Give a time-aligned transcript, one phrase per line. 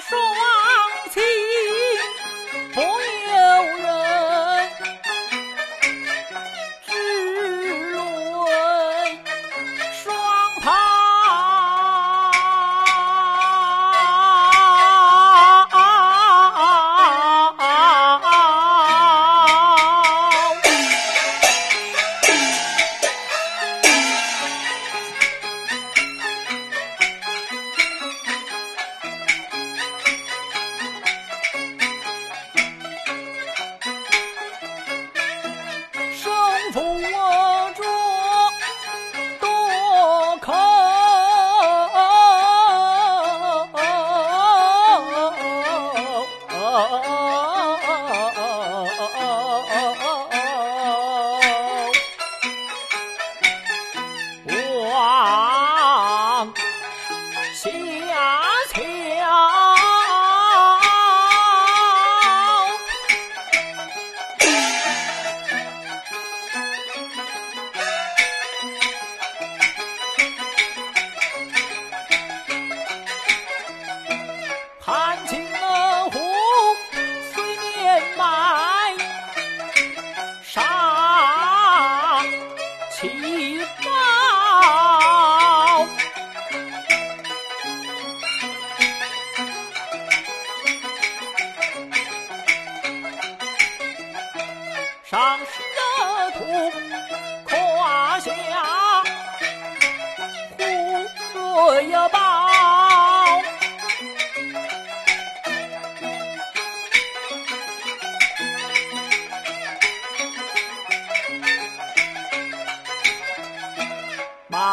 [0.00, 0.51] 说。
[83.02, 83.10] 上
[95.40, 95.44] 师
[95.76, 95.80] 的
[96.38, 96.40] 土
[97.44, 97.52] 胯
[98.20, 98.30] 下
[100.56, 100.62] 胡
[101.34, 102.11] 瑞宝，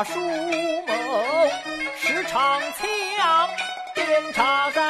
[0.00, 0.94] 马叔谋
[1.94, 3.50] 时常枪，
[3.92, 4.89] 鞭插在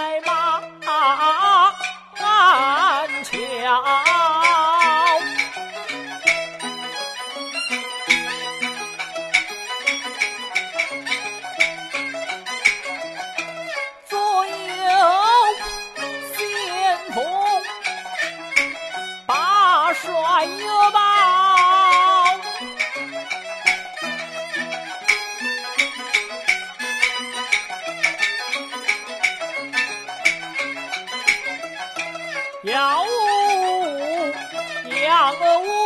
[35.38, 35.79] 扬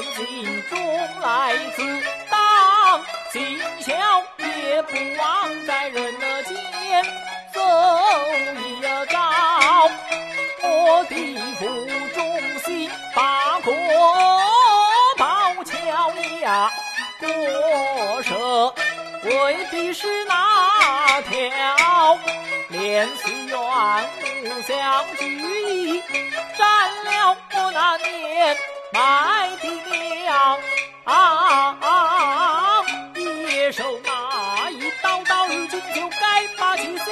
[0.00, 0.78] 陈金中
[1.22, 1.82] 来自
[2.30, 3.02] 当
[3.32, 3.96] 今宵，
[4.38, 7.04] 也不忘在人间
[7.52, 7.60] 走
[8.54, 8.80] 一
[9.10, 9.90] 遭。
[10.62, 11.16] 我的
[11.56, 11.66] 腹
[12.14, 12.18] 中
[12.64, 13.74] 心把国
[15.16, 16.12] 宝桥
[16.42, 16.70] 呀
[17.18, 18.72] 国舍，
[19.24, 22.16] 未必是那条
[22.68, 23.58] 连四元
[24.20, 26.00] 互相聚义，
[26.56, 28.56] 占了我那年。
[28.92, 30.58] 卖的粮，
[33.48, 37.04] 野兽那一刀刀，如今就该把气消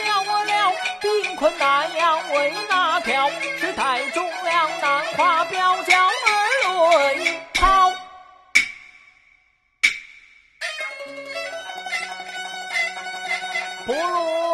[0.45, 0.73] 了。
[1.01, 3.29] 兵困南阳为哪条？
[3.59, 6.11] 是太忠良难化表叫儿
[7.15, 7.93] 泪跑。
[13.85, 14.46] 不如。